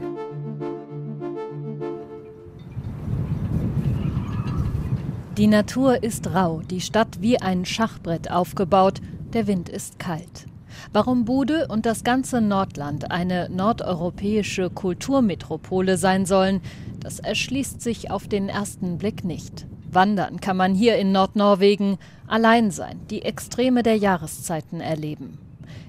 [5.37, 9.01] Die Natur ist rau, die Stadt wie ein Schachbrett aufgebaut,
[9.33, 10.45] der Wind ist kalt.
[10.91, 16.61] Warum Bude und das ganze Nordland eine nordeuropäische Kulturmetropole sein sollen,
[16.99, 19.65] das erschließt sich auf den ersten Blick nicht.
[19.91, 25.39] Wandern kann man hier in Nordnorwegen, allein sein, die Extreme der Jahreszeiten erleben.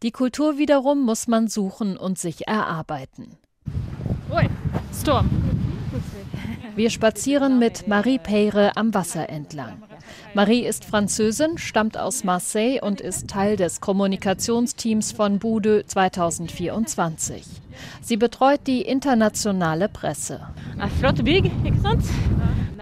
[0.03, 3.37] Die Kultur wiederum muss man suchen und sich erarbeiten.
[4.31, 4.49] Oi,
[4.99, 5.29] Sturm.
[6.77, 9.83] Wir spazieren mit Marie Peyre am Wasser entlang.
[10.35, 17.45] Marie ist Französin, stammt aus Marseille und ist Teil des Kommunikationsteams von Bude 2024.
[18.01, 20.41] Sie betreut die internationale Presse.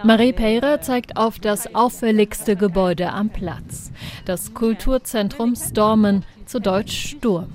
[0.03, 3.91] Marie Peyre zeigt auf das auffälligste Gebäude am Platz,
[4.25, 7.47] das Kulturzentrum Stormen, zu Deutsch Sturm.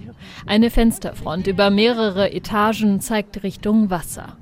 [0.46, 4.37] Eine Fensterfront über mehrere Etagen zeigt Richtung Wasser.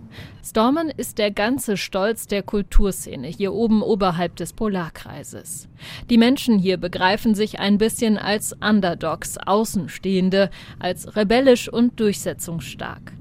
[0.48, 5.68] Stormen ist der ganze Stolz der Kulturszene hier oben oberhalb des Polarkreises.
[6.09, 13.12] Die Menschen hier begreifen sich ein bisschen als Underdogs, Außenstehende, als rebellisch und durchsetzungsstark.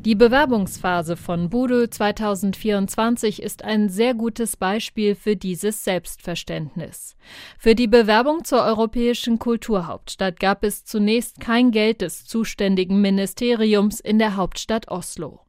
[0.00, 7.16] Die Bewerbungsphase von Budo 2024 ist ein sehr gutes Beispiel für dieses Selbstverständnis.
[7.58, 14.18] Für die Bewerbung zur europäischen Kulturhauptstadt gab es zunächst kein Geld des zuständigen Ministeriums in
[14.18, 15.42] der Hauptstadt Oslo.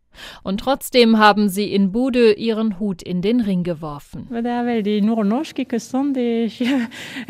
[0.44, 4.28] Und trotzdem haben sie in Bude ihren Hut in den Ring geworfen.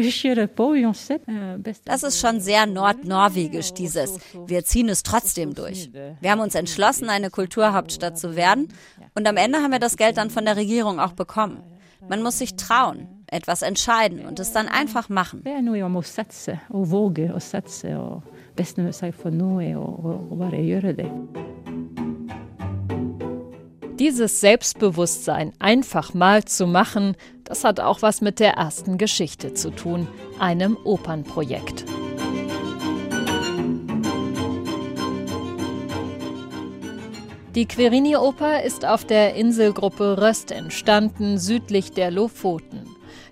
[1.85, 4.19] Das ist schon sehr nordnorwegisch, dieses.
[4.47, 5.89] Wir ziehen es trotzdem durch.
[6.21, 8.69] Wir haben uns entschlossen, eine Kulturhauptstadt zu werden.
[9.15, 11.61] Und am Ende haben wir das Geld dann von der Regierung auch bekommen.
[12.09, 15.43] Man muss sich trauen, etwas entscheiden und es dann einfach machen.
[23.99, 29.69] Dieses Selbstbewusstsein einfach mal zu machen, das hat auch was mit der ersten Geschichte zu
[29.69, 30.07] tun,
[30.39, 31.85] einem Opernprojekt.
[37.53, 42.87] Die Querini-Oper ist auf der Inselgruppe Röst entstanden, südlich der Lofoten.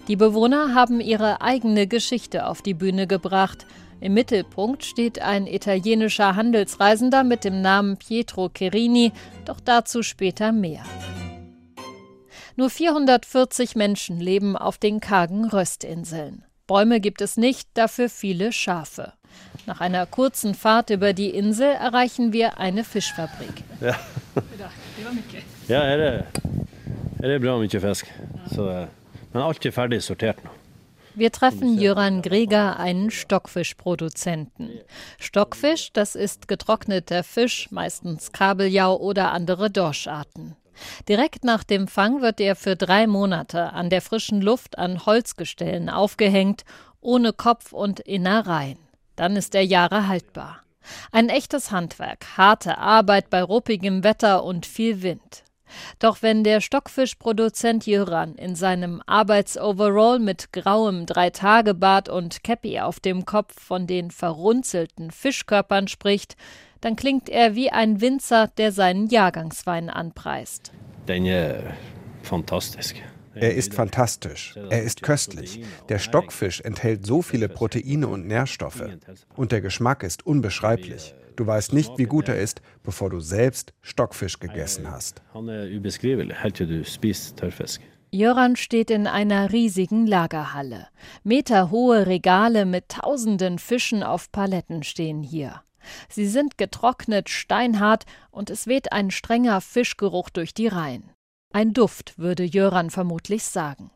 [0.08, 3.66] Die Bewohner haben ihre eigene Geschichte auf die Bühne gebracht–
[4.02, 9.12] im Mittelpunkt steht ein italienischer Handelsreisender mit dem Namen Pietro Cherini,
[9.46, 10.84] doch dazu später mehr.
[12.56, 16.44] Nur 440 Menschen leben auf den kargen Röstinseln.
[16.68, 19.14] Bäume gibt es nicht, dafür viele Schafe.
[19.66, 23.64] Nach einer kurzen Fahrt über die Insel erreichen wir eine Fischfabrik.
[23.80, 23.96] Ja,
[25.68, 26.00] ja er,
[27.20, 28.08] er, er bra mye fisk.
[28.54, 28.88] Så,
[29.34, 29.66] men alt
[30.24, 30.36] er.
[31.14, 34.70] Wir treffen Jöran Greger, einen Stockfischproduzenten.
[35.20, 40.56] Stockfisch, das ist getrockneter Fisch, meistens Kabeljau oder andere Dorscharten.
[41.10, 45.90] Direkt nach dem Fang wird er für drei Monate an der frischen Luft an Holzgestellen
[45.90, 46.64] aufgehängt
[47.02, 48.78] ohne Kopf und Innereien.
[49.16, 50.64] Dann ist er Jahre haltbar.
[51.12, 55.44] Ein echtes Handwerk, harte Arbeit bei ruppigem Wetter und viel Wind.
[56.00, 63.26] Doch wenn der Stockfischproduzent Jöran in seinem Arbeitsoverall mit grauem Dreitagebart und Käppi auf dem
[63.26, 66.36] Kopf von den verrunzelten Fischkörpern spricht,
[66.82, 70.72] dann klingt er wie ein Winzer, der seinen Jahrgangswein anpreist.
[73.34, 74.56] Er ist fantastisch.
[74.70, 75.62] Er ist köstlich.
[75.90, 78.84] Der Stockfisch enthält so viele Proteine und Nährstoffe.
[79.36, 81.16] Und der Geschmack ist unbeschreiblich.
[81.42, 85.24] Du weißt nicht, wie gut er ist, bevor du selbst Stockfisch gegessen hast.
[88.12, 90.88] Jöran steht in einer riesigen Lagerhalle.
[91.24, 95.64] Meterhohe Regale mit tausenden Fischen auf Paletten stehen hier.
[96.10, 101.10] Sie sind getrocknet, steinhart und es weht ein strenger Fischgeruch durch die Reihen.
[101.52, 103.90] Ein Duft, würde Jöran vermutlich sagen.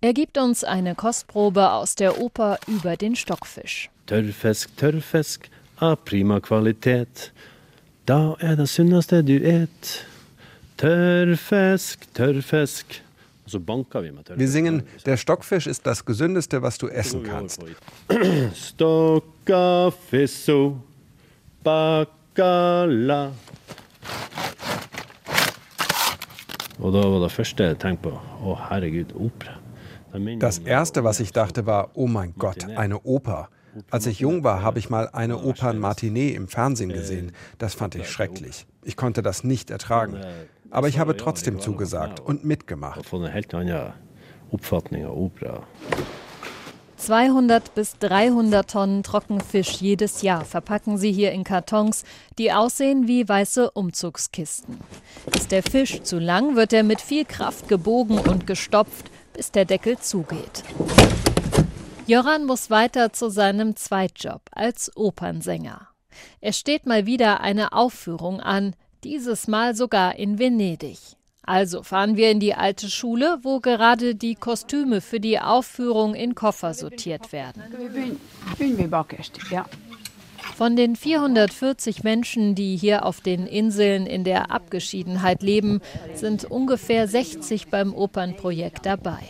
[0.00, 3.88] Er gibt uns eine Kostprobe aus der Oper über den Stockfisch.
[4.06, 7.32] Tørrfisk, tørrfisk av prima kvalitet.
[8.08, 10.06] Da er det sunneste du et.
[10.78, 13.02] Tørrfisk, tørrfisk.
[13.48, 17.62] Wir singen, der Stockfisch ist das Gesündeste, was du essen kannst.
[18.54, 20.76] Stockafisso,
[21.64, 23.32] bacala.
[26.78, 29.56] Og da var det første jeg tenkte på, å herregud, opera.
[30.40, 33.48] Das erste, was ich dachte, war, oh mein Gott, eine Oper.
[33.90, 37.32] Als ich jung war, habe ich mal eine Opernmatinee im Fernsehen gesehen.
[37.58, 38.66] Das fand ich schrecklich.
[38.84, 40.18] Ich konnte das nicht ertragen.
[40.70, 43.06] Aber ich habe trotzdem zugesagt und mitgemacht.
[46.98, 52.04] 200 bis 300 Tonnen Trockenfisch jedes Jahr verpacken sie hier in Kartons,
[52.38, 54.78] die aussehen wie weiße Umzugskisten.
[55.34, 59.64] Ist der Fisch zu lang, wird er mit viel Kraft gebogen und gestopft, bis der
[59.64, 60.64] Deckel zugeht.
[62.08, 65.88] Joran muss weiter zu seinem Zweitjob als Opernsänger.
[66.40, 70.98] Es steht mal wieder eine Aufführung an, dieses Mal sogar in Venedig.
[71.42, 76.34] Also fahren wir in die alte Schule, wo gerade die Kostüme für die Aufführung in
[76.34, 77.62] Koffer sortiert werden.
[80.58, 85.80] Von den 440 Menschen, die hier auf den Inseln in der Abgeschiedenheit leben,
[86.14, 89.20] sind ungefähr 60 beim Opernprojekt dabei.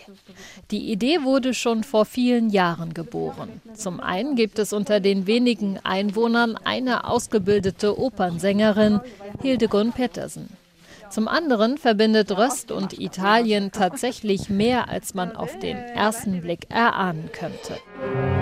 [0.70, 3.60] Die Idee wurde schon vor vielen Jahren geboren.
[3.74, 9.00] Zum einen gibt es unter den wenigen Einwohnern eine ausgebildete Opernsängerin,
[9.42, 10.48] Hildegund Pettersen.
[11.10, 17.28] Zum anderen verbindet Röst und Italien tatsächlich mehr, als man auf den ersten Blick erahnen
[17.32, 18.38] könnte.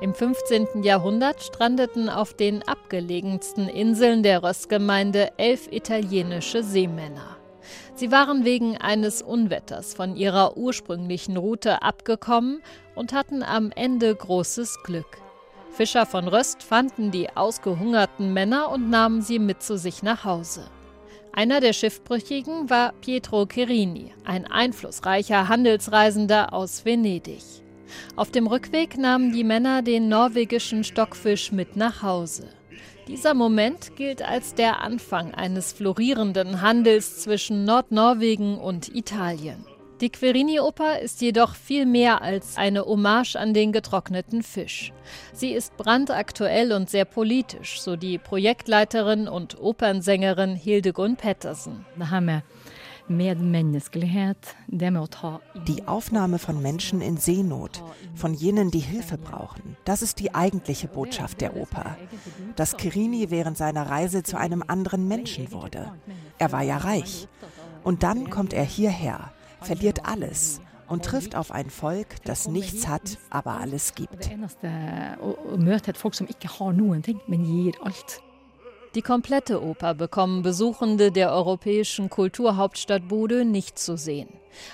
[0.00, 0.82] Im 15.
[0.82, 7.36] Jahrhundert strandeten auf den abgelegensten Inseln der Röstgemeinde elf italienische Seemänner.
[7.94, 12.62] Sie waren wegen eines Unwetters von ihrer ursprünglichen Route abgekommen
[12.94, 15.18] und hatten am Ende großes Glück.
[15.70, 20.62] Fischer von Röst fanden die ausgehungerten Männer und nahmen sie mit zu sich nach Hause.
[21.32, 27.42] Einer der Schiffbrüchigen war Pietro Cherini, ein einflussreicher Handelsreisender aus Venedig.
[28.16, 32.48] Auf dem Rückweg nahmen die Männer den norwegischen Stockfisch mit nach Hause.
[33.08, 39.64] Dieser Moment gilt als der Anfang eines florierenden Handels zwischen Nordnorwegen und Italien.
[40.00, 44.94] Die Querini-Oper ist jedoch viel mehr als eine Hommage an den getrockneten Fisch.
[45.34, 51.84] Sie ist brandaktuell und sehr politisch, so die Projektleiterin und Opernsängerin Hildegund Pettersen.
[55.66, 57.82] Die Aufnahme von Menschen in Seenot,
[58.14, 61.96] von jenen, die Hilfe brauchen, das ist die eigentliche Botschaft der Oper.
[62.56, 65.92] Dass Kirini während seiner Reise zu einem anderen Menschen wurde.
[66.38, 67.28] Er war ja reich.
[67.82, 73.18] Und dann kommt er hierher verliert alles und trifft auf ein Volk, das nichts hat,
[73.30, 74.30] aber alles gibt.
[78.96, 84.28] Die komplette Oper bekommen Besuchende der europäischen Kulturhauptstadt Bude nicht zu sehen.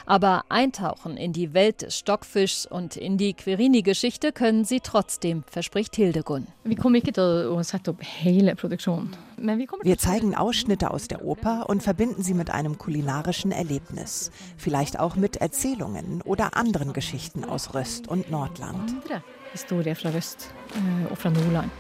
[0.06, 5.94] Aber eintauchen in die Welt des Stockfischs und in die Querini-Geschichte können sie trotzdem, verspricht
[5.96, 6.46] Hildegun.
[9.82, 14.30] Wir zeigen Ausschnitte aus der Oper und verbinden sie mit einem kulinarischen Erlebnis.
[14.56, 18.94] Vielleicht auch mit Erzählungen oder anderen Geschichten aus Röst und Nordland.
[19.52, 21.70] Historie fra Röst eh, och från Nordland.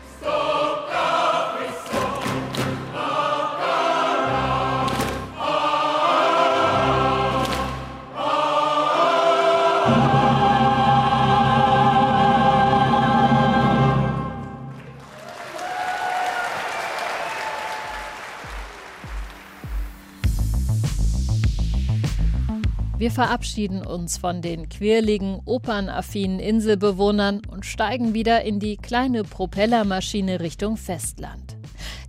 [23.06, 30.40] Wir verabschieden uns von den quirligen, opernaffinen Inselbewohnern und steigen wieder in die kleine Propellermaschine
[30.40, 31.56] Richtung Festland.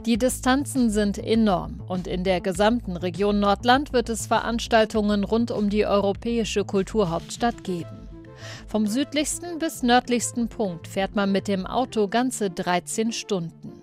[0.08, 5.70] Die Distanzen sind enorm und in der gesamten Region Nordland wird es Veranstaltungen rund um
[5.70, 8.10] die europäische Kulturhauptstadt geben.
[8.66, 13.77] Vom südlichsten bis nördlichsten Punkt fährt man mit dem Auto ganze 13 Stunden.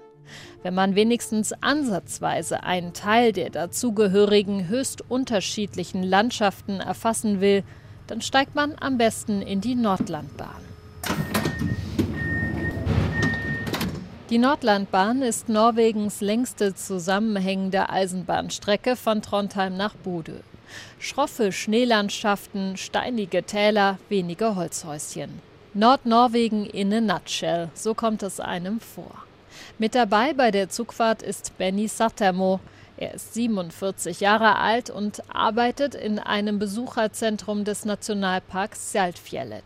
[0.62, 7.64] Wenn man wenigstens ansatzweise einen Teil der dazugehörigen höchst unterschiedlichen Landschaften erfassen will,
[8.07, 10.64] dann steigt man am besten in die Nordlandbahn.
[14.31, 20.41] Die Nordlandbahn ist Norwegens längste zusammenhängende Eisenbahnstrecke von Trondheim nach Bodø.
[20.99, 25.41] Schroffe Schneelandschaften, steinige Täler, wenige Holzhäuschen.
[25.75, 29.24] Nordnorwegen in a nutshell, so kommt es einem vor.
[29.78, 32.61] Mit dabei bei der Zugfahrt ist Benny Sattermo.
[32.96, 39.64] Er ist 47 Jahre alt und arbeitet in einem Besucherzentrum des Nationalparks Sjaltfjellet.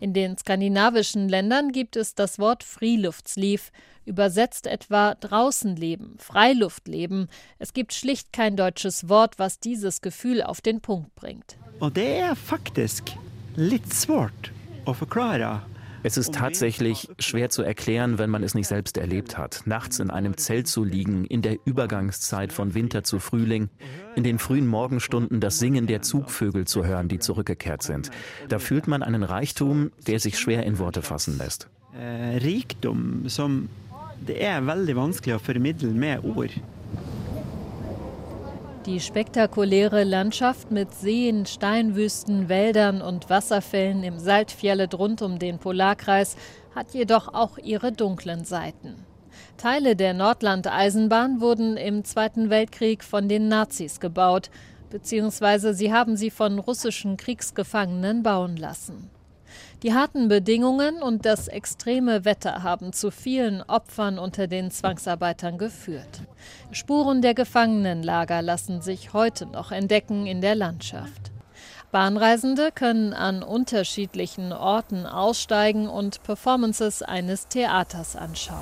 [0.00, 3.70] In den skandinavischen Ländern gibt es das Wort Friluftsliv,
[4.06, 7.28] übersetzt etwa draußen leben, Freiluftleben.
[7.58, 11.56] Es gibt schlicht kein deutsches Wort, was dieses Gefühl auf den Punkt bringt.
[11.80, 13.12] Und det er faktisk
[13.56, 14.50] litt svårt
[14.84, 15.62] å forklare
[16.04, 19.62] es ist tatsächlich schwer zu erklären, wenn man es nicht selbst erlebt hat.
[19.64, 23.70] Nachts in einem Zelt zu liegen, in der Übergangszeit von Winter zu Frühling,
[24.14, 28.10] in den frühen Morgenstunden das Singen der Zugvögel zu hören, die zurückgekehrt sind.
[28.50, 31.70] Da fühlt man einen Reichtum, der sich schwer in Worte fassen lässt.
[31.98, 33.70] Äh, Reichtum, som
[34.26, 36.52] det er veldig vanskelig å formidle med ord.
[38.86, 46.36] Die spektakuläre Landschaft mit Seen, Steinwüsten, Wäldern und Wasserfällen im Saltfjellet rund um den Polarkreis
[46.74, 49.06] hat jedoch auch ihre dunklen Seiten.
[49.56, 54.50] Teile der Nordland-Eisenbahn wurden im Zweiten Weltkrieg von den Nazis gebaut,
[54.90, 59.08] beziehungsweise sie haben sie von russischen Kriegsgefangenen bauen lassen.
[59.84, 66.22] Die harten Bedingungen und das extreme Wetter haben zu vielen Opfern unter den Zwangsarbeitern geführt.
[66.70, 71.32] Spuren der Gefangenenlager lassen sich heute noch entdecken in der Landschaft.
[71.92, 78.56] Bahnreisende können an unterschiedlichen Orten aussteigen und Performances eines Theaters anschauen.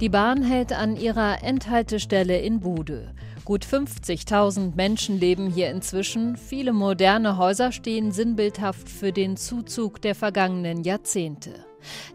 [0.00, 3.12] Die Bahn hält an ihrer Endhaltestelle in Bude.
[3.48, 6.36] Gut 50.000 Menschen leben hier inzwischen.
[6.36, 11.54] Viele moderne Häuser stehen sinnbildhaft für den Zuzug der vergangenen Jahrzehnte.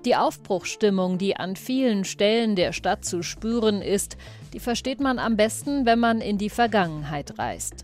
[0.05, 4.15] Die Aufbruchsstimmung, die an vielen Stellen der Stadt zu spüren ist,
[4.53, 7.83] die versteht man am besten, wenn man in die Vergangenheit reist.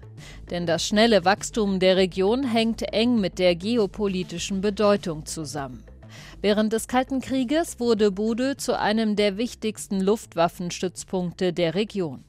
[0.52, 5.84] Denn das schnelle Wachstum der Region hängt eng mit der geopolitischen Bedeutung zusammen.
[6.40, 12.26] Während des Kalten Krieges wurde Bude zu einem der wichtigsten Luftwaffenstützpunkte der Region.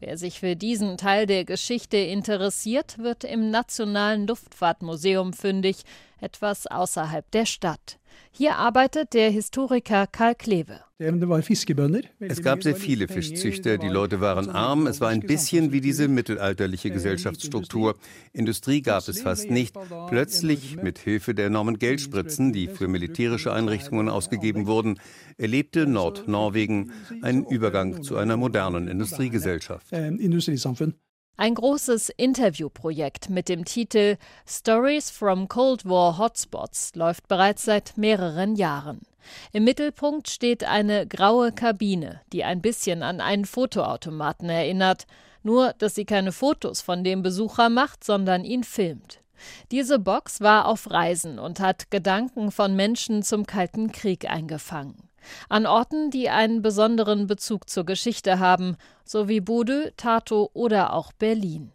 [0.00, 5.82] Wer sich für diesen Teil der Geschichte interessiert, wird im Nationalen Luftfahrtmuseum fündig,
[6.20, 7.98] etwas außerhalb der Stadt.
[8.30, 10.80] Hier arbeitet der Historiker Karl Kleve.
[10.98, 16.08] Es gab sehr viele Fischzüchter, die Leute waren arm, es war ein bisschen wie diese
[16.08, 17.96] mittelalterliche Gesellschaftsstruktur.
[18.32, 19.76] Industrie gab es fast nicht.
[20.08, 25.00] Plötzlich, mit Hilfe der enormen Geldspritzen, die für militärische Einrichtungen ausgegeben wurden,
[25.36, 26.92] erlebte Nordnorwegen
[27.22, 29.92] einen Übergang zu einer modernen Industriegesellschaft.
[31.36, 38.54] Ein großes Interviewprojekt mit dem Titel Stories from Cold War Hotspots läuft bereits seit mehreren
[38.54, 39.00] Jahren.
[39.52, 45.08] Im Mittelpunkt steht eine graue Kabine, die ein bisschen an einen Fotoautomaten erinnert,
[45.42, 49.18] nur dass sie keine Fotos von dem Besucher macht, sondern ihn filmt.
[49.72, 55.03] Diese Box war auf Reisen und hat Gedanken von Menschen zum Kalten Krieg eingefangen
[55.48, 61.12] an Orten, die einen besonderen Bezug zur Geschichte haben, so wie Bodø, Tartu oder auch
[61.12, 61.72] Berlin.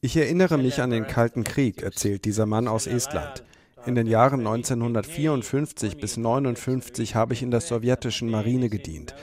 [0.00, 3.44] Ich erinnere mich an den Kalten Krieg, erzählt dieser Mann aus Estland.
[3.84, 9.14] In den Jahren 1954 bis 1959 habe ich in der sowjetischen Marine gedient.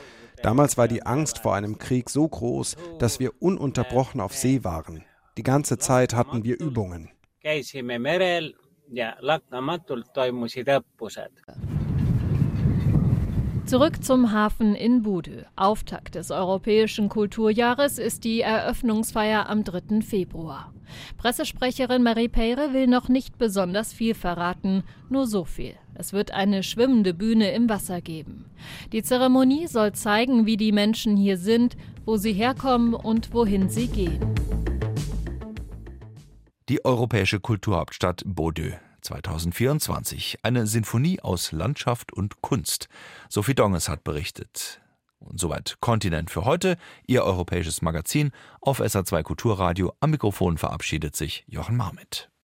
[0.44, 5.04] Damals war die Angst vor einem Krieg so groß, dass wir ununterbrochen auf See waren.
[5.38, 7.10] Die ganze Zeit hatten wir Übungen
[8.92, 11.46] ja lakkamatult toimusid õppused.
[13.70, 15.46] Zurück zum Hafen in Bude.
[15.56, 20.02] Auftakt des Europäischen Kulturjahres ist die Eröffnungsfeier am 3.
[20.02, 20.74] Februar.
[21.18, 25.76] Pressesprecherin Marie Peyre will noch nicht besonders viel verraten, nur so viel.
[25.94, 28.46] Es wird eine schwimmende Bühne im Wasser geben.
[28.92, 33.88] Die Zeremonie soll zeigen, wie die Menschen hier sind, wo sie herkommen und wohin sie
[33.88, 34.20] gehen.
[36.70, 40.38] Die europäische Kulturhauptstadt Bodø 2024.
[40.44, 42.90] Eine Sinfonie aus Landschaft und Kunst.
[43.28, 44.80] Sophie Donges hat berichtet.
[45.20, 49.94] Und soweit Kontinent für heute, Ihr europäisches Magazin auf SA2 Kulturradio.
[50.00, 52.30] Am Mikrofon verabschiedet sich Jochen Marmit.